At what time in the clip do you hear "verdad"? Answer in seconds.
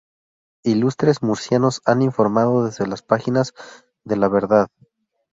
4.29-4.67